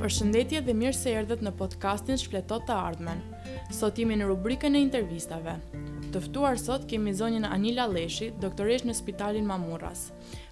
Përshëndetje 0.00 0.60
dhe 0.64 0.72
mirë 0.72 0.94
se 0.96 1.10
erdhët 1.12 1.42
në 1.44 1.50
podcastin 1.58 2.16
Shfletot 2.16 2.62
të 2.64 2.72
Ardhmen. 2.72 3.18
Sot 3.78 3.98
jemi 4.00 4.14
në 4.16 4.28
rubrikën 4.30 4.72
e 4.72 4.80
intervistave. 4.80 5.58
Të 6.14 6.22
ftuar 6.24 6.56
sot 6.62 6.86
kemi 6.88 7.12
zonjën 7.18 7.44
Anila 7.44 7.84
Leshi, 7.92 8.30
doktoresh 8.40 8.86
në 8.88 8.94
Spitalin 8.96 9.44
Mamurras. 9.50 10.06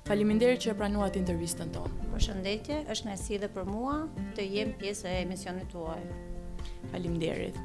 Faleminderit 0.05 0.61
që 0.67 0.75
e 0.75 0.77
pranuat 0.83 1.17
intervistën 1.17 1.73
tonë. 1.79 2.11
Përshëndetje, 2.13 2.83
është 2.93 3.17
si 3.23 3.41
dhe 3.41 3.49
për 3.57 3.65
mua 3.73 3.97
të 4.37 4.47
jem 4.53 4.75
pjesë 4.83 5.15
e 5.15 5.25
emisionit 5.25 5.73
tuaj. 5.73 6.03
Faleminderit. 6.93 7.57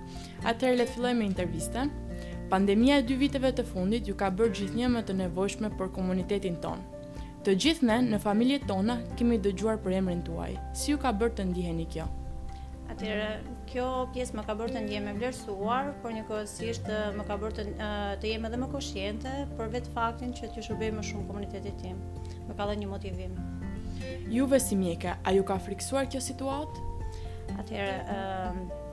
Atëherë 0.47 0.79
le 0.79 0.87
të 0.87 0.95
fillojmë 0.95 1.19
me 1.19 1.27
intervistën. 1.33 1.91
Pandemia 2.55 3.03
e 3.03 3.07
dy 3.11 3.19
viteve 3.27 3.51
të 3.59 3.67
fundit 3.75 4.07
ju 4.07 4.15
ka 4.15 4.31
bërë 4.31 4.55
gjithnjë 4.61 4.93
më 4.95 5.03
të 5.03 5.19
nevojshme 5.25 5.75
për 5.75 5.91
komunitetin 5.99 6.61
tonë. 6.63 6.92
Të 7.43 7.53
gjithë 7.59 7.95
në 8.05 8.17
familjet 8.23 8.63
tona 8.69 8.93
kemi 9.19 9.35
dëgjuar 9.43 9.79
për 9.83 9.97
emrin 9.97 10.21
tuaj. 10.23 10.53
Si 10.79 10.93
ju 10.93 10.97
ka 11.03 11.09
bërë 11.19 11.33
të 11.41 11.45
ndiheni 11.49 11.83
kjo? 11.91 12.05
Atëherë, 12.93 13.33
kjo 13.67 13.87
pjesë 14.15 14.37
më 14.39 14.45
ka 14.47 14.53
bërë 14.61 14.71
të 14.77 14.83
ndihem 14.85 15.09
më 15.09 15.15
vlerësuar, 15.17 15.89
por 16.03 16.13
njëkohësisht 16.15 16.87
më 17.17 17.25
ka 17.27 17.35
bërë 17.41 17.57
të 17.57 17.65
të 18.23 18.29
jem 18.31 18.47
edhe 18.47 18.59
më 18.63 18.69
koshiente 18.71 19.33
për 19.59 19.73
vetë 19.75 19.91
faktin 19.97 20.31
që 20.39 20.49
ju 20.55 20.63
shërbej 20.69 20.93
më 20.95 21.03
shumë 21.09 21.27
komunitetit 21.33 21.83
tim. 21.83 21.99
Më 22.47 22.55
ka 22.55 22.69
dhënë 22.69 22.83
një 22.85 22.91
motivim. 22.93 23.35
Juve 24.37 24.61
si 24.69 24.79
mjeka, 24.79 25.17
a 25.27 25.35
ju 25.35 25.43
ka 25.49 25.59
friksuar 25.67 26.07
kjo 26.07 26.23
situatë? 26.23 27.57
Atëherë, 27.59 28.21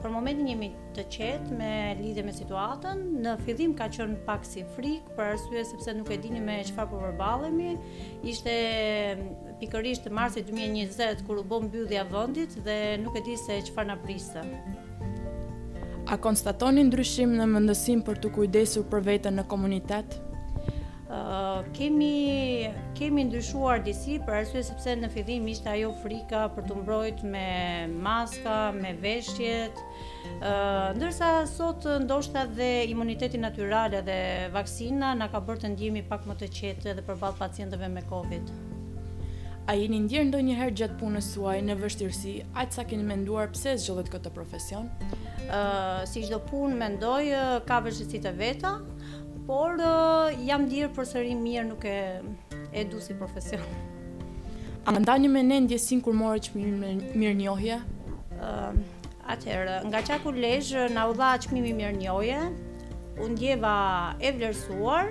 Për 0.00 0.12
momentin 0.14 0.46
jemi 0.48 0.68
të 0.96 1.02
qetë 1.12 1.56
me 1.58 1.72
lidhje 1.98 2.22
me 2.24 2.32
situatën. 2.32 3.00
Në 3.20 3.34
fillim 3.44 3.74
ka 3.76 3.90
qenë 3.92 4.22
pak 4.24 4.46
si 4.48 4.62
frikë, 4.76 5.12
për 5.18 5.34
arsye 5.34 5.64
sepse 5.68 5.92
nuk 5.98 6.08
e 6.08 6.16
dini 6.22 6.40
me 6.40 6.54
çfarë 6.70 6.88
po 6.94 7.02
përballemi. 7.02 7.74
Ishte 8.32 8.54
mm, 9.10 9.58
pikërisht 9.60 10.08
marsi 10.16 10.40
2020 10.48 11.20
kur 11.28 11.42
u 11.42 11.44
bë 11.50 11.60
mbyllja 11.66 12.06
vendit 12.14 12.56
dhe 12.64 12.78
nuk 13.04 13.20
e 13.20 13.24
di 13.28 13.36
se 13.36 13.60
çfarë 13.68 13.92
na 13.92 13.98
priste. 14.00 14.46
A 16.10 16.16
konstatoni 16.24 16.86
ndryshim 16.88 17.36
në 17.38 17.50
mendësim 17.52 18.00
për 18.08 18.24
të 18.24 18.32
kujdesur 18.38 18.88
për 18.90 19.04
veten 19.12 19.36
në 19.36 19.44
komunitet? 19.52 20.16
kemi 21.72 22.72
kemi 22.94 23.24
ndryshuar 23.26 23.82
disi 23.82 24.18
për 24.22 24.36
arsye 24.40 24.62
sepse 24.62 24.92
në 25.00 25.08
fillim 25.10 25.46
ishte 25.50 25.70
ajo 25.72 25.90
frika 26.02 26.44
për 26.54 26.66
të 26.68 26.76
mbrojtur 26.82 27.30
me 27.32 27.46
maska, 27.98 28.58
me 28.78 28.92
veshjet. 29.02 29.74
ë 30.40 30.52
uh, 30.52 30.90
ndërsa 30.96 31.30
sot 31.50 31.86
ndoshta 32.04 32.44
dhe 32.54 32.70
imuniteti 32.92 33.38
natyral 33.42 33.94
dhe 34.06 34.18
vaksina 34.54 35.14
na 35.18 35.26
ka 35.32 35.40
bërë 35.42 35.64
të 35.64 35.70
ndjehemi 35.74 36.02
pak 36.08 36.26
më 36.28 36.36
të 36.42 36.48
qetë 36.58 36.92
edhe 36.94 37.02
përballë 37.06 37.38
pacientëve 37.42 37.88
me 37.90 38.02
Covid. 38.08 38.52
A 39.70 39.74
jeni 39.78 39.98
ndjer 40.06 40.24
ndonjëherë 40.30 40.76
gjatë 40.78 40.98
punës 41.00 41.32
suaj 41.34 41.58
në 41.66 41.74
vështirësi? 41.82 42.36
A 42.58 42.66
sa 42.70 42.84
keni 42.86 43.02
menduar 43.06 43.50
pse 43.54 43.76
zgjodhet 43.82 44.10
këtë 44.14 44.32
profesion? 44.34 44.86
Ë 45.50 45.58
uh, 45.58 46.00
si 46.10 46.22
çdo 46.26 46.38
punë 46.50 46.78
mendoj 46.84 47.24
ka 47.66 47.80
vështirësitë 47.84 48.32
veta, 48.40 48.74
por 49.50 49.74
uh, 49.82 50.30
jam 50.46 50.62
dhirë 50.70 50.92
për 50.94 51.06
sërim 51.10 51.40
mirë 51.42 51.62
nuk 51.72 51.82
e, 51.88 51.98
e 52.70 52.84
du 52.86 53.00
si 53.02 53.16
profesion. 53.18 53.64
A 54.86 54.94
më 54.94 55.16
një 55.24 55.30
me 55.32 55.42
në 55.46 55.56
ndjesin 55.66 55.98
kur 56.06 56.14
morë 56.16 56.44
që 56.46 56.52
mirë, 56.54 56.94
mirë 57.18 57.34
njohje? 57.42 57.80
Uh, 58.38 58.72
nga 59.90 60.02
qatë 60.06 60.26
u 60.26 60.32
lejë 60.42 60.86
u 60.92 61.14
dha 61.18 61.32
që 61.42 61.52
mirë 61.54 61.74
mirë 61.80 61.96
njohje, 61.98 62.38
unë 63.22 63.36
djeva 63.38 63.74
e 64.22 64.30
vlerësuar, 64.38 65.10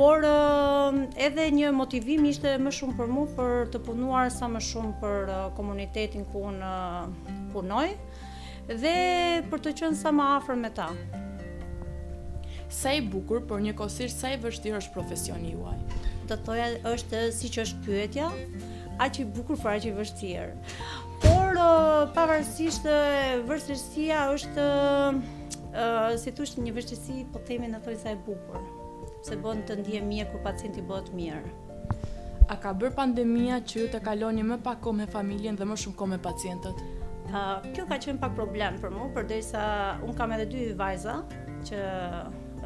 por 0.00 0.24
uh, 0.24 0.96
edhe 1.28 1.48
një 1.58 1.70
motivim 1.74 2.24
ishte 2.32 2.54
më 2.60 2.72
shumë 2.72 2.96
për 2.98 3.12
mu 3.14 3.26
për 3.36 3.66
të 3.72 3.84
punuar 3.88 4.30
sa 4.32 4.48
më 4.52 4.62
shumë 4.64 4.96
për 5.02 5.32
uh, 5.36 5.42
komunitetin 5.58 6.24
ku 6.32 6.44
unë 6.52 6.66
uh, 6.66 7.32
punoj, 7.52 7.88
dhe 8.68 8.96
për 9.52 9.64
të 9.68 9.76
qënë 9.82 10.02
sa 10.04 10.12
më 10.16 10.32
afer 10.40 10.56
me 10.60 10.72
ta 10.76 10.88
sa 12.68 12.92
i 12.92 13.00
bukur, 13.00 13.40
por 13.48 13.60
njëkohësisht 13.64 14.20
sa 14.20 14.30
i 14.34 14.38
vështirë 14.40 14.76
është 14.82 14.92
profesioni 14.94 15.54
juaj? 15.56 15.78
Do 15.88 16.34
të 16.34 16.38
thoja 16.46 16.66
është 16.90 17.22
siç 17.32 17.58
është 17.64 17.84
pyetja, 17.86 18.28
aq 19.00 19.22
i 19.22 19.24
bukur 19.24 19.56
por 19.56 19.72
aq 19.72 19.88
i 19.88 19.94
vështirë. 19.96 20.48
Por 21.24 21.56
uh, 21.56 22.10
pavarësisht 22.14 22.84
uh, 22.86 23.38
vështirësia 23.48 24.26
është 24.36 24.66
ë 24.66 24.82
uh, 25.12 25.22
uh, 25.72 26.12
si 26.20 26.34
thosh 26.36 26.58
një 26.60 26.74
vështirësi, 26.76 27.22
po 27.32 27.40
themi 27.48 27.70
në 27.72 27.80
thoj 27.88 27.96
sa 28.04 28.12
e 28.12 28.20
bukur, 28.28 28.60
se 29.24 29.34
mm. 29.34 29.42
bën 29.46 29.64
të 29.70 29.78
ndihem 29.80 30.12
mirë 30.12 30.28
kur 30.34 30.44
pacienti 30.44 30.84
bëhet 30.84 31.08
mirë. 31.16 31.54
A 32.52 32.56
ka 32.60 32.70
bërë 32.76 32.94
pandemia 32.96 33.58
që 33.68 33.82
ju 33.82 33.88
të 33.92 33.98
kaloni 34.04 34.44
më 34.48 34.60
pak 34.64 34.78
kohë 34.84 35.00
me 35.02 35.06
familjen 35.12 35.56
dhe 35.56 35.64
më 35.68 35.76
shumë 35.84 35.96
kohë 36.00 36.12
me 36.14 36.20
pacientët? 36.28 36.78
Uh, 37.28 37.64
kjo 37.76 37.84
ka 37.90 37.96
qenë 38.00 38.20
pak 38.22 38.36
problem 38.36 38.76
për 38.80 38.92
mu, 38.94 39.08
përderisa 39.12 39.64
un 40.04 40.14
kam 40.16 40.32
edhe 40.36 40.46
dy 40.48 40.62
vajza 40.80 41.18
që 41.68 41.80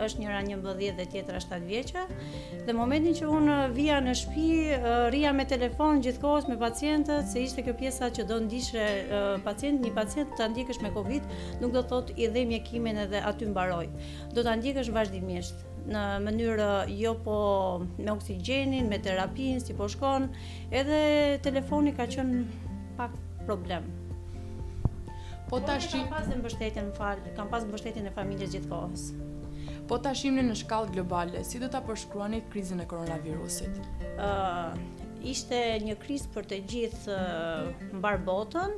është 0.00 0.20
njëra 0.22 0.42
11 0.47 0.94
dhe 0.97 1.04
tjetra 1.12 1.41
7 1.41 1.66
vjeqa 1.69 2.04
dhe 2.66 2.72
momentin 2.76 3.14
që 3.16 3.28
unë 3.36 3.54
uh, 3.60 3.64
vija 3.76 3.98
në 4.04 4.14
shpi, 4.22 4.53
uh, 4.75 4.91
rria 5.12 5.32
me 5.36 5.44
telefon 5.48 6.00
gjithkohës 6.04 6.48
me 6.50 6.56
pacientët, 6.60 7.28
se 7.30 7.42
ishte 7.42 7.64
kjo 7.66 7.75
pjesa 7.78 8.10
që 8.14 8.26
do 8.28 8.38
ndishre 8.47 8.86
uh, 9.03 9.34
pacient, 9.44 9.82
një 9.84 9.92
pacient 9.97 10.32
të 10.38 10.48
ndikësh 10.53 10.82
me 10.84 10.92
Covid, 10.94 11.26
nuk 11.62 11.72
do 11.76 11.82
thot 11.82 12.12
i 12.16 12.28
dhe 12.32 12.44
mjekimin 12.48 12.98
edhe 13.06 13.20
aty 13.30 13.48
mbaroj. 13.50 13.86
Do 14.36 14.44
të 14.44 14.56
ndikësh 14.60 14.92
vazhdimisht 14.94 15.66
në 15.92 16.03
mënyrë 16.22 16.70
jo 17.00 17.14
po 17.24 17.38
me 17.98 18.10
oksigenin, 18.12 18.86
me 18.92 19.00
terapin, 19.03 19.59
si 19.60 19.74
po 19.74 19.88
shkon, 19.91 20.28
edhe 20.70 21.38
telefoni 21.42 21.94
ka 21.97 22.06
qënë 22.10 22.44
pak 23.00 23.16
problem. 23.48 23.88
Po 25.50 25.60
tash 25.60 25.91
po, 25.92 25.98
kam 25.98 26.09
pas 26.14 26.28
mbështetjen, 26.32 26.92
fal, 26.97 27.20
kam 27.36 27.50
pas 27.53 27.66
mbështetjen 27.69 28.09
e 28.09 28.14
familjes 28.16 28.54
gjithkohës. 28.56 29.10
Po 29.92 29.98
ta 30.00 30.12
në 30.14 30.54
shkallë 30.56 30.91
globale, 30.94 31.42
si 31.44 31.58
do 31.60 31.69
ta 31.69 31.82
përshkruani 31.84 32.38
krizën 32.50 32.80
e 32.80 32.86
koronavirusit? 32.88 33.75
uh, 34.16 34.72
ishte 35.22 35.58
një 35.84 35.97
krizë 36.00 36.28
për 36.32 36.44
të 36.48 36.58
gjithë 36.70 37.10
uh, 37.12 37.98
mbar 38.00 38.16
botën, 38.25 38.72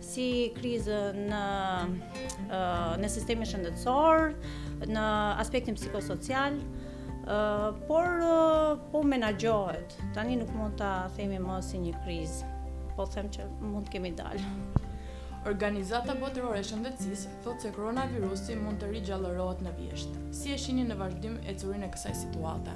si 0.00 0.24
krizë 0.56 1.02
në 1.18 1.42
uh, 2.48 2.96
në 2.96 3.08
sistemin 3.12 3.44
shëndetësor, 3.52 4.32
në 4.96 5.04
aspektin 5.44 5.76
psikosocial, 5.82 6.56
Uh, 7.24 7.70
por 7.88 8.18
uh, 8.20 8.74
po 8.92 9.00
menaxhohet. 9.08 9.94
Tani 10.12 10.34
nuk 10.36 10.50
mund 10.52 10.74
ta 10.76 10.90
themi 11.16 11.38
më 11.40 11.54
si 11.64 11.80
një 11.80 11.94
krizë. 12.04 12.50
Po 12.98 13.06
them 13.14 13.32
që 13.32 13.48
mund 13.64 13.88
kemi 13.88 14.10
dalë. 14.12 14.44
Organizata 15.44 16.14
Botërore 16.16 16.60
e 16.62 16.64
Shëndetësisë 16.64 17.28
thotë 17.44 17.66
se 17.66 17.70
koronavirusi 17.76 18.54
mund 18.56 18.78
të 18.80 18.88
rigjallërohet 18.94 19.60
në 19.66 19.74
vjesht. 19.76 20.14
Si 20.34 20.54
e 20.54 20.56
shihni 20.60 20.86
në 20.88 20.96
vazhdim 20.96 21.34
ecurin 21.52 21.84
e 21.84 21.90
kësaj 21.92 22.14
situate? 22.22 22.72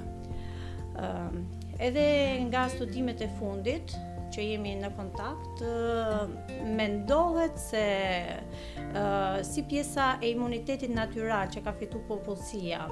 Ëm, 1.01 1.39
uh, 1.39 1.63
edhe 1.87 2.03
nga 2.45 2.67
studimet 2.69 3.23
e 3.25 3.29
fundit 3.39 3.95
që 4.35 4.45
jemi 4.45 4.75
në 4.83 4.89
kontakt, 4.93 5.61
mendohet 6.77 7.55
se 7.57 7.81
uh, 8.35 9.39
si 9.47 9.63
pjesa 9.71 10.11
e 10.21 10.29
imunitetit 10.35 10.93
natyral 10.93 11.49
që 11.49 11.63
ka 11.65 11.73
fitu 11.79 12.03
popullësia, 12.05 12.83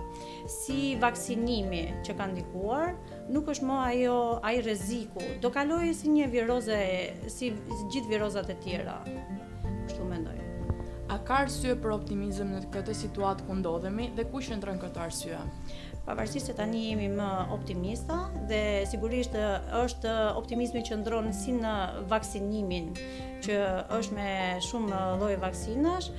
si 0.58 0.96
vaksinimi 1.04 1.84
që 2.08 2.16
ka 2.18 2.26
ndikuar, 2.34 2.96
nuk 3.36 3.54
është 3.54 3.70
më 3.70 3.78
ajo 3.92 4.18
ai 4.50 4.56
rreziku. 4.66 5.22
Do 5.46 5.54
kalojë 5.54 5.94
si 6.02 6.16
një 6.18 6.32
viroze 6.34 6.80
si 7.30 7.52
gjithë 7.92 8.16
virozat 8.16 8.50
e 8.56 8.58
tjera 8.66 8.98
kështu 9.88 10.04
mendoj. 10.08 10.46
A 11.08 11.16
ka 11.24 11.38
arsye 11.46 11.76
për 11.80 11.94
optimizëm 11.96 12.50
në 12.54 12.58
këtë 12.74 12.94
situatë 13.02 13.46
ku 13.48 13.56
ndodhemi 13.62 14.10
dhe 14.18 14.26
ku 14.32 14.42
qëndron 14.44 14.82
këtë 14.82 15.02
arsye? 15.04 15.38
Pavarësisht 16.08 16.50
se 16.52 16.56
tani 16.56 16.82
jemi 16.90 17.08
më 17.14 17.28
optimista 17.56 18.18
dhe 18.50 18.60
sigurisht 18.92 19.36
është 19.78 20.12
optimizmi 20.42 20.84
që 20.90 20.98
ndron 21.04 21.32
si 21.36 21.56
në 21.56 21.72
vaksinimin 22.12 22.92
që 23.48 23.58
është 24.00 24.18
me 24.20 24.28
shumë 24.68 25.02
lloj 25.22 25.34
vaksinash 25.44 26.12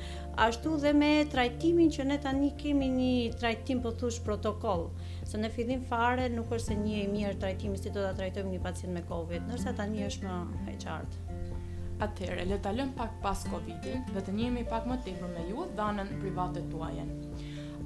ashtu 0.46 0.75
dhe 0.84 0.94
me 1.02 1.10
trajtimin 1.34 1.93
që 1.96 2.08
ne 2.08 2.19
tani 2.25 2.50
kemi 2.60 2.88
një 2.96 3.12
trajtim 3.40 3.81
po 3.84 3.93
thosh 4.04 4.20
protokoll 4.28 4.87
se 5.28 5.40
në 5.40 5.52
fillim 5.56 5.84
fare 5.93 6.28
nuk 6.37 6.52
është 6.56 6.66
se 6.72 6.81
një 6.84 6.98
e 7.04 7.08
mirë 7.16 7.37
trajtimi 7.44 7.81
si 7.81 7.93
do 7.93 8.04
ta 8.08 8.14
trajtojmë 8.22 8.54
një 8.56 8.64
pacient 8.69 8.94
me 9.00 9.04
covid 9.12 9.48
ndërsa 9.50 9.76
tani 9.82 10.04
është 10.10 10.28
më 10.28 10.76
e 10.76 10.78
qartë 10.84 11.56
Atëherë, 12.04 12.44
le 12.46 12.56
ta 12.62 12.70
lëm 12.72 12.92
pak 12.96 13.16
pas 13.22 13.40
Covidin, 13.50 14.04
dhe 14.14 14.20
të 14.26 14.32
njemi 14.36 14.62
pak 14.70 14.84
më 14.86 14.96
tepër 15.06 15.30
me 15.34 15.42
ju 15.48 15.64
dhënën 15.78 16.12
private 16.22 16.62
tuaja. 16.70 17.06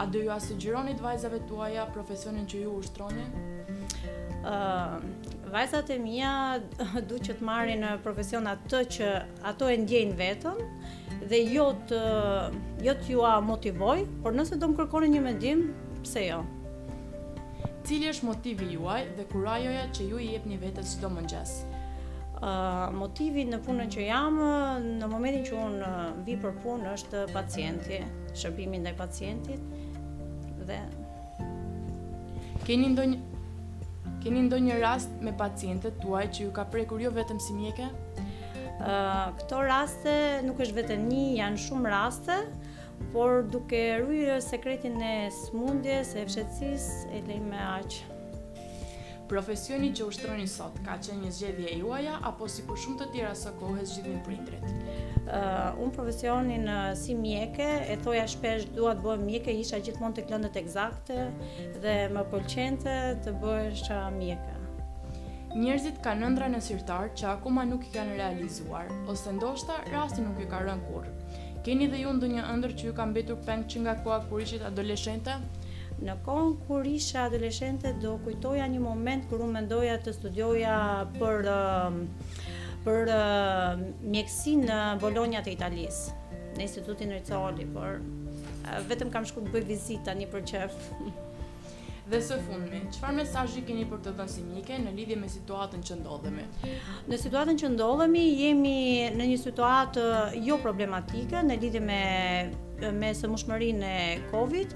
A 0.02 0.06
do 0.12 0.20
ju 0.24 0.30
asigjironi 0.34 0.94
vajzave 1.00 1.38
tuaja 1.48 1.86
profesionin 1.94 2.46
që 2.50 2.60
ju 2.64 2.74
ushtroni? 2.82 3.24
Uh, 4.42 4.96
vajzat 5.54 5.90
e 5.96 5.98
mia 6.02 6.32
duhet 7.08 7.28
që 7.30 7.38
të 7.40 7.46
marrin 7.48 7.86
profesion 8.04 8.50
atë 8.52 8.82
që 8.98 9.08
ato 9.52 9.70
e 9.72 9.78
ndjejnë 9.84 10.18
vetën 10.20 10.60
dhe 11.32 11.40
jo 11.56 11.70
të 11.88 12.02
jo 12.84 12.94
t'ju 13.02 13.24
a 13.30 13.36
motivoj, 13.52 13.98
por 14.24 14.36
nëse 14.36 14.60
do 14.60 14.68
më 14.74 14.80
kërkonin 14.82 15.16
një 15.16 15.24
mendim, 15.30 15.66
pse 16.04 16.26
jo? 16.28 16.42
Cili 17.86 18.10
është 18.12 18.28
motivi 18.28 18.72
juaj 18.76 19.04
dhe 19.16 19.24
kurajoja 19.32 19.86
që 19.96 20.08
ju 20.12 20.20
i 20.22 20.28
jepni 20.36 20.58
vetes 20.62 20.98
çdo 20.98 21.08
mëngjes? 21.16 21.56
ë 21.62 21.71
uh, 22.42 22.88
motivit 22.98 23.50
në 23.52 23.60
punën 23.64 23.90
që 23.92 24.04
jam 24.08 24.38
në 25.00 25.08
momentin 25.10 25.44
që 25.48 25.58
unë 25.66 25.90
vi 26.26 26.34
për 26.42 26.56
punë 26.62 26.90
është 26.96 27.24
pacienti, 27.32 28.00
shërbimi 28.38 28.80
ndaj 28.82 28.94
pacientit 28.98 29.70
dhe 30.68 30.80
keni 32.66 32.92
ndonjë 32.94 33.20
keni 34.22 34.44
ndonjë 34.46 34.76
rast 34.82 35.16
me 35.26 35.32
pacientët 35.38 35.96
tuaj 36.02 36.24
që 36.34 36.44
ju 36.46 36.52
ka 36.54 36.66
prekur 36.70 37.00
jo 37.02 37.10
vetëm 37.16 37.40
si 37.42 37.56
mjeke? 37.56 37.88
Uh, 38.82 39.30
këto 39.38 39.58
raste 39.66 40.12
nuk 40.46 40.60
është 40.62 40.76
vetëm 40.78 41.02
një, 41.10 41.24
janë 41.40 41.60
shumë 41.64 41.90
raste, 41.90 42.36
por 43.14 43.42
duke 43.50 43.80
ruajë 44.02 44.38
sekretin 44.46 44.96
e 45.06 45.12
smundjes, 45.36 46.14
e 46.18 46.26
fshetsis, 46.28 46.86
e 47.14 47.20
lejme 47.28 47.58
aqë. 47.66 48.00
Profesioni 49.32 49.88
që 49.96 50.04
ushtroni 50.04 50.44
sot 50.52 50.74
ka 50.84 50.98
qenë 51.00 51.22
një 51.22 51.28
zgjedhje 51.32 51.70
juaja 51.80 52.18
apo 52.28 52.44
si 52.52 52.60
për 52.68 52.80
shumë 52.82 52.98
të 53.00 53.04
tjera 53.14 53.28
së 53.42 53.52
kohës 53.56 53.92
gjithin 53.94 54.18
prindrit? 54.26 54.66
Uh, 55.22 55.78
unë 55.80 55.94
profesionin 55.96 56.66
uh, 56.68 56.88
si 57.02 57.14
mjeke, 57.16 57.68
e 57.94 57.96
thoja 58.04 58.26
shpesh 58.28 58.66
duat 58.76 59.00
bëhe 59.00 59.16
mjeke, 59.22 59.54
isha 59.62 59.80
gjithmonë 59.86 60.18
të 60.18 60.26
klëndet 60.28 60.58
egzakte 60.60 61.16
dhe 61.84 61.94
më 62.12 62.26
pëlqente 62.34 62.98
të 63.24 63.32
bëhesh 63.46 63.86
uh, 63.96 64.02
mjeke. 64.18 64.58
Njerëzit 65.56 66.02
ka 66.04 66.12
nëndra 66.20 66.50
në 66.52 66.60
sirtar 66.68 67.08
që 67.16 67.30
akoma 67.36 67.64
nuk 67.70 67.88
i 67.88 67.94
kanë 67.96 68.18
realizuar, 68.20 68.92
ose 69.14 69.32
ndoshta 69.38 69.80
rasti 69.94 70.20
nuk 70.28 70.44
i 70.44 70.50
ka 70.52 70.60
rënë 70.66 70.92
kur. 70.92 71.08
Keni 71.64 71.88
dhe 71.88 72.04
ju 72.04 72.12
ndë 72.20 72.34
një 72.36 72.44
ndër 72.60 72.76
që 72.82 72.90
ju 72.90 72.94
ka 73.00 73.08
mbetur 73.08 73.40
peng 73.48 73.64
që 73.70 73.84
nga 73.86 73.96
koha 74.04 74.20
kur 74.28 74.44
ishit 74.44 74.64
adoleshente? 74.68 75.40
Në 76.02 76.16
kohën 76.26 76.54
kur 76.66 76.86
isha 76.90 77.26
adoleshente 77.28 77.92
do 78.02 78.16
kujtoja 78.24 78.64
një 78.70 78.80
moment 78.82 79.28
kur 79.30 79.44
unë 79.44 79.54
mendoja 79.58 79.98
të 80.02 80.14
studioja 80.16 80.76
për 81.14 81.48
um, 81.52 82.00
për 82.82 83.10
um, 83.14 83.84
mjekësinë 84.10 84.64
në 84.66 84.78
Bologna 85.04 85.42
të 85.46 85.52
Italisë, 85.52 86.16
në 86.56 86.64
Institutin 86.66 87.12
Rizzoli, 87.14 87.68
por 87.76 88.00
uh, 88.02 88.72
vetëm 88.90 89.12
kam 89.14 89.28
shkuar 89.30 89.46
të 89.46 89.52
bëj 89.54 89.68
vizitë 89.70 90.08
tani 90.08 90.26
për 90.32 90.42
çef. 90.50 90.74
Dhe 92.10 92.18
së 92.20 92.40
fundmi, 92.48 92.80
çfarë 92.96 93.16
mesazhi 93.20 93.62
keni 93.68 93.86
për 93.88 94.00
të 94.02 94.16
dhënë 94.18 94.32
sinike 94.34 94.80
në 94.82 94.96
lidhje 94.96 95.20
me 95.22 95.30
situatën 95.30 95.86
që 95.86 96.00
ndodhemi? 96.00 96.48
Në 97.08 97.20
situatën 97.22 97.62
që 97.62 97.70
ndodhemi 97.76 98.24
jemi 98.26 99.12
në 99.14 99.28
një 99.30 99.38
situatë 99.44 100.08
uh, 100.10 100.36
jo 100.48 100.58
problematike 100.66 101.46
në 101.46 101.60
lidhje 101.62 101.86
me 101.86 102.02
me 102.82 103.12
sëmushmërinë 103.14 103.86
e 103.86 104.14
Covid, 104.32 104.72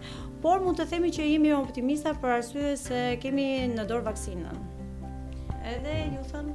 por 0.46 0.60
mund 0.62 0.78
të 0.78 0.84
themi 0.86 1.08
që 1.10 1.24
jemi 1.26 1.48
optimista 1.56 2.12
për 2.22 2.32
arsye 2.36 2.68
se 2.78 2.98
kemi 3.18 3.46
në 3.72 3.82
dorë 3.90 4.04
vaksinën. 4.06 4.60
Edhe 5.74 5.94
ju 6.12 6.20
thon 6.28 6.52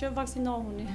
që 0.00 0.08
vaksinohuni. 0.16 0.86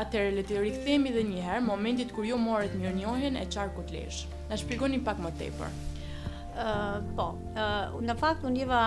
Atëherë 0.00 0.30
le 0.38 0.44
të 0.48 0.62
rikthehemi 0.62 1.12
edhe 1.12 1.26
një 1.28 1.42
herë 1.44 1.66
momentit 1.66 2.14
kur 2.16 2.24
ju 2.24 2.38
morët 2.40 2.72
mirënjohjen 2.80 3.36
e 3.36 3.44
çarkut 3.52 3.92
lesh. 3.92 4.22
Na 4.48 4.56
shpjegoni 4.56 5.02
pak 5.04 5.20
më 5.20 5.34
tepër. 5.42 5.76
Ë 5.76 6.64
uh, 6.64 6.96
po, 7.20 7.28
ë 7.52 7.66
uh, 7.98 8.00
në 8.00 8.16
fakt 8.24 8.48
unë 8.48 8.62
jeva 8.64 8.82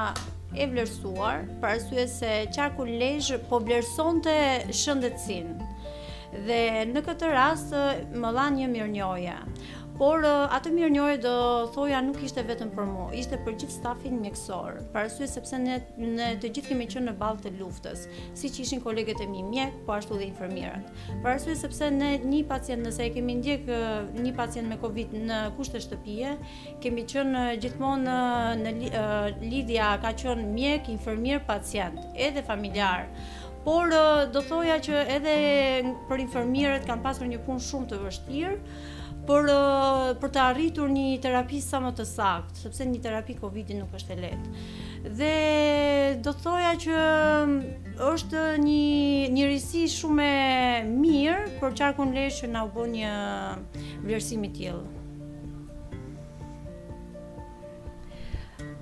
e 0.57 0.65
vlerësuar 0.73 1.45
për 1.61 1.73
arsye 1.75 2.07
se 2.17 2.33
çarku 2.57 2.87
lesh 2.89 3.35
po 3.51 3.61
vlerësonte 3.61 4.35
shëndetësinë. 4.81 5.71
Dhe 6.49 6.61
në 6.95 7.05
këtë 7.05 7.29
rast 7.37 7.77
më 8.17 8.33
dha 8.39 8.49
një 8.57 8.73
mirënjohje 8.77 9.37
por 9.99 10.25
atë 10.25 10.71
mirë 10.75 10.89
njore 10.91 11.19
do 11.23 11.33
thoja 11.71 12.01
nuk 12.03 12.17
ishte 12.25 12.41
vetëm 12.45 12.71
për 12.75 12.87
mu, 12.89 13.03
ishte 13.15 13.37
për 13.45 13.53
gjithë 13.61 13.75
stafin 13.77 14.17
mjekësor, 14.19 14.79
parasuje 14.91 15.27
sepse 15.31 15.59
ne, 15.61 15.77
ne 16.03 16.33
të 16.41 16.49
gjithë 16.57 16.71
kemi 16.73 16.87
qënë 16.91 17.05
në 17.07 17.13
balë 17.21 17.43
të 17.45 17.51
luftës, 17.59 18.03
si 18.35 18.49
që 18.51 18.63
ishin 18.65 18.81
kolegët 18.83 19.21
e 19.23 19.27
mi 19.31 19.43
mjekë, 19.47 19.79
po 19.87 19.95
ashtu 19.95 20.17
dhe 20.19 20.27
infermierët. 20.27 20.89
Parasuje 21.23 21.55
sepse 21.61 21.87
ne 21.95 22.09
një 22.25 22.41
pacient, 22.49 22.83
nëse 22.83 23.05
e 23.07 23.13
kemi 23.15 23.37
ndjek 23.39 23.71
një 24.19 24.33
pacient 24.37 24.67
me 24.71 24.79
Covid 24.83 25.15
në 25.29 25.39
kushte 25.55 25.79
shtëpije, 25.85 26.35
kemi 26.83 27.07
qënë 27.13 27.45
gjithmonë 27.63 28.19
në, 28.63 28.75
në 28.81 28.91
uh, 28.91 29.45
lidhja 29.45 29.93
ka 30.03 30.11
qënë 30.23 30.43
mjek, 30.57 30.91
infermier, 30.91 31.39
pacient, 31.47 32.03
edhe 32.27 32.43
familjar, 32.47 33.07
por 33.65 33.87
do 34.29 34.43
thoja 34.45 34.75
që 34.85 35.05
edhe 35.15 35.35
për 36.09 36.27
infermierët 36.27 36.83
kanë 36.85 37.01
pasur 37.01 37.31
një 37.31 37.39
punë 37.47 37.63
shumë 37.71 37.89
të 37.93 38.03
vështirë, 38.03 38.59
por 39.25 39.49
për 40.21 40.31
të 40.35 40.41
arritur 40.47 40.89
një 40.93 41.05
terapi 41.23 41.59
sa 41.63 41.79
më 41.81 41.91
të 41.97 42.05
saktë, 42.07 42.59
sepse 42.65 42.85
një 42.87 42.99
terapi 43.01 43.35
covid 43.39 43.71
nuk 43.79 43.93
është 43.97 44.13
e 44.13 44.17
lehtë. 44.23 44.65
Dhe 45.05 45.31
do 46.25 46.33
thoja 46.41 46.71
që 46.81 46.99
është 48.11 48.43
një 48.61 49.31
një 49.35 49.47
risi 49.51 49.83
shumë 49.93 50.25
e 50.25 50.83
mirë 50.89 51.57
për 51.61 51.75
qarkun 51.79 52.13
lesh 52.17 52.43
që 52.43 52.51
na 52.53 52.63
u 52.67 52.71
bën 52.75 52.93
një 52.97 53.13
vlerësim 54.05 54.45
i 54.45 54.51
tillë. 54.59 54.85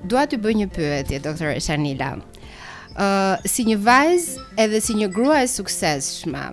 Dua 0.03 0.25
të 0.27 0.41
bëj 0.43 0.55
një 0.59 0.69
pyetje, 0.75 1.21
doktor 1.23 1.55
Shanila. 1.63 2.13
Ë, 2.19 3.05
uh, 3.05 3.47
si 3.47 3.63
një 3.67 3.79
vajzë 3.79 4.47
edhe 4.59 4.83
si 4.83 4.95
një 4.99 5.07
grua 5.15 5.39
e 5.45 5.47
suksesshme, 5.49 6.43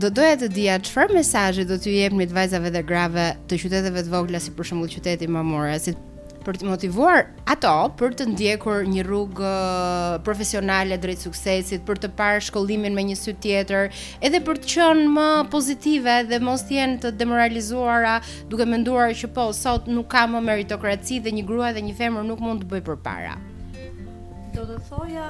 do 0.00 0.08
doja 0.14 0.36
të 0.40 0.46
dija 0.56 0.78
çfarë 0.80 1.16
mesazhi 1.18 1.64
do 1.68 1.76
t'ju 1.80 1.92
jep 1.92 2.14
të 2.16 2.32
vajzave 2.36 2.70
dhe 2.72 2.80
grave 2.88 3.26
të 3.50 3.58
qyteteve 3.64 4.00
të 4.06 4.12
vogla 4.14 4.38
si 4.40 4.52
për 4.56 4.68
shembull 4.70 4.88
qyteti 4.92 5.28
Mamura, 5.28 5.74
si 5.78 5.92
për 6.44 6.56
të 6.62 6.68
motivuar 6.70 7.26
ato 7.52 7.74
për 8.00 8.14
të 8.16 8.28
ndjekur 8.32 8.86
një 8.88 9.04
rrugë 9.08 9.50
uh, 9.50 10.14
profesionale 10.24 10.96
drejt 11.02 11.26
suksesit, 11.26 11.84
për 11.84 12.00
të 12.06 12.12
parë 12.16 12.40
shkollimin 12.48 12.96
me 12.96 13.04
një 13.10 13.18
sy 13.20 13.36
tjetër, 13.44 13.92
edhe 14.24 14.40
për 14.48 14.62
të 14.64 14.72
qenë 14.72 15.12
më 15.18 15.28
pozitive 15.56 16.16
dhe 16.32 16.40
mos 16.48 16.64
të 16.64 16.78
jenë 16.80 17.00
të 17.04 17.12
demoralizuara 17.20 18.16
duke 18.48 18.64
menduar 18.72 19.12
që 19.12 19.34
po 19.36 19.50
sot 19.52 19.90
nuk 19.92 20.08
ka 20.16 20.24
më 20.32 20.40
meritokraci 20.48 21.20
dhe 21.26 21.36
një 21.40 21.44
grua 21.52 21.74
dhe 21.76 21.84
një 21.90 21.96
femër 22.00 22.28
nuk 22.32 22.40
mund 22.48 22.64
të 22.64 22.72
bëjë 22.72 22.88
përpara. 22.92 23.38
Do 24.54 24.64
të 24.66 24.76
thoja 24.88 25.24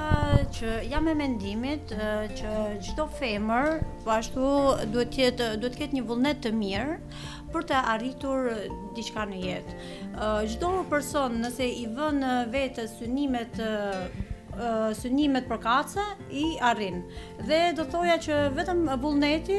që 0.59 0.77
jam 0.91 1.09
e 1.11 1.15
mendimit 1.19 1.91
që 2.39 2.53
çdo 2.87 3.05
femër 3.19 3.69
po 4.07 4.15
ashtu 4.15 4.47
duhet 4.93 5.13
të 5.13 5.21
jetë 5.27 5.49
duhet 5.61 5.77
të 5.77 5.83
ketë 5.83 5.99
një 5.99 6.05
vullnet 6.11 6.41
të 6.47 6.53
mirë 6.61 6.95
për 7.53 7.69
të 7.73 7.83
arritur 7.95 8.49
diçka 8.99 9.27
në 9.33 9.43
jetë. 9.49 9.77
Çdo 10.55 10.73
person 10.95 11.37
nëse 11.45 11.69
i 11.83 11.87
vën 11.99 12.25
vetë 12.57 12.89
synimet 12.97 13.61
synimet 15.01 15.47
për 15.49 15.61
kaca 15.63 16.05
i 16.41 16.59
arrin. 16.67 17.03
Dhe 17.47 17.61
do 17.79 17.85
thoja 17.93 18.17
që 18.23 18.39
vetëm 18.59 18.83
vullneti 19.03 19.59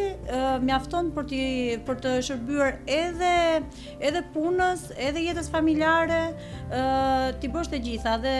mjafton 0.65 1.09
për 1.15 1.27
të 1.31 1.41
për 1.89 1.99
të 2.03 2.13
shërbyer 2.27 2.75
edhe 2.97 3.33
edhe 4.09 4.23
punës, 4.35 4.87
edhe 5.09 5.23
jetës 5.25 5.49
familjare, 5.55 6.21
ti 7.41 7.49
bësh 7.55 7.73
të 7.73 7.81
gjitha 7.87 8.17
dhe 8.25 8.35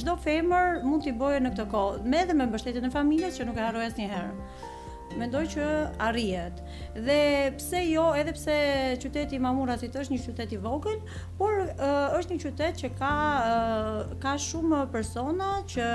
çdo 0.00 0.16
femër 0.24 0.82
mund 0.88 1.06
t'i 1.06 1.14
bëjë 1.22 1.44
në 1.46 1.54
këtë 1.54 1.68
kohë, 1.74 2.02
me 2.10 2.24
edhe 2.24 2.36
me 2.40 2.50
mbështetjen 2.50 2.90
e 2.90 2.94
familjes 2.96 3.38
që 3.40 3.48
nuk 3.50 3.58
e 3.62 3.66
harroj 3.68 3.86
asnjëherë 3.90 4.76
mendoj 5.18 5.44
që 5.54 5.64
arrihet. 6.02 6.60
Dhe 6.94 7.20
pse 7.58 7.82
jo, 7.86 8.06
edhe 8.18 8.32
pse 8.36 8.56
qyteti 9.02 9.36
i 9.38 9.42
Mamurasit 9.42 9.96
është 10.00 10.14
një 10.14 10.20
qytet 10.26 10.54
i 10.56 10.60
vogël, 10.62 11.00
por 11.38 11.54
uh, 11.60 12.18
është 12.18 12.36
një 12.36 12.42
qytet 12.46 12.78
që 12.84 12.92
ka 12.98 13.12
uh, 13.38 14.12
ka 14.22 14.36
shumë 14.50 14.84
persona 14.94 15.54
që 15.70 15.88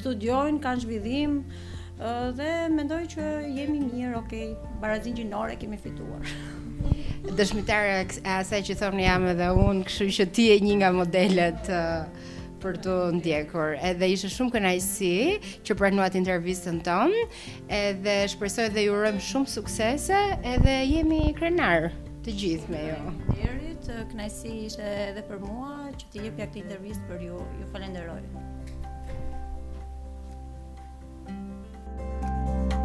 studiojnë, 0.00 0.62
kanë 0.64 0.84
zhvillim 0.86 1.38
uh, 1.44 2.26
dhe 2.38 2.50
mendoj 2.74 3.02
që 3.16 3.30
jemi 3.56 3.84
mirë, 3.92 4.16
okay, 4.22 4.50
barazinë 4.82 5.22
gjinore 5.22 5.58
kemi 5.60 5.78
fituar. 5.80 6.32
Dëshmitare, 7.38 8.00
asaj 8.40 8.58
që 8.66 8.74
thoni 8.80 9.04
jam 9.06 9.26
edhe 9.30 9.48
unë, 9.64 9.86
kështu 9.86 10.08
që 10.18 10.30
ti 10.34 10.48
je 10.50 10.56
një 10.66 10.78
nga 10.80 10.92
modelet 10.96 11.68
uh, 11.70 12.30
për 12.62 12.78
të 12.84 12.94
ndjekur. 13.18 13.74
Edhe 13.90 14.08
ishte 14.14 14.30
shumë 14.32 14.54
kënaqësi 14.56 15.64
që 15.66 15.76
pranuat 15.78 16.16
intervistën 16.18 16.78
tonë, 16.86 17.24
edhe 17.78 18.16
shpresoj 18.34 18.68
dhe 18.74 18.86
ju 18.86 18.94
urojm 18.98 19.18
shumë 19.30 19.52
suksese, 19.58 20.22
edhe 20.54 20.76
jemi 20.92 21.22
krenar 21.38 21.90
të 22.22 22.36
gjithë 22.42 22.70
me 22.74 22.84
ju. 22.88 22.98
Faleminderit, 23.02 23.90
kënaqësi 24.12 24.54
ishte 24.68 24.88
edhe 25.08 25.24
për 25.30 25.42
mua 25.42 25.74
që 25.98 26.12
të 26.14 26.24
jap 26.28 26.40
këtë 26.40 26.62
intervistë 26.66 27.10
për 27.10 27.26
ju. 27.28 27.42
Ju 27.60 27.68
falenderoj. 27.74 28.22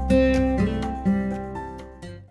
Thank 0.10 0.38
you. 0.40 0.47